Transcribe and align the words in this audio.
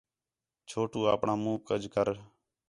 چھوٹو 0.69 0.99
آپݨاں 1.13 1.37
مُنہ 1.43 1.63
کَج 1.67 1.81
کر 1.93 2.07